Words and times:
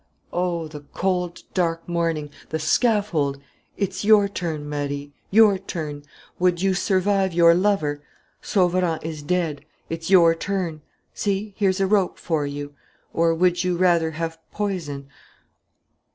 Oh, 0.33 0.67
the 0.67 0.79
cold, 0.95 1.43
dark 1.53 1.87
morning 1.87 2.31
the 2.49 2.57
scaffold! 2.57 3.39
It's 3.77 4.03
your 4.03 4.27
turn, 4.27 4.67
Marie, 4.67 5.13
your 5.29 5.59
turn! 5.59 6.01
Would 6.39 6.59
you 6.59 6.73
survive 6.73 7.33
your 7.33 7.53
lover? 7.53 8.01
Sauverand 8.41 9.03
is 9.03 9.21
dead: 9.21 9.63
it's 9.91 10.09
your 10.09 10.33
turn. 10.33 10.81
See, 11.13 11.53
here's 11.55 11.79
a 11.79 11.85
rope 11.85 12.17
for 12.17 12.47
you. 12.47 12.73
Or 13.13 13.35
would 13.35 13.63
you 13.63 13.77
rather 13.77 14.09
have 14.17 14.39
poison? 14.51 15.07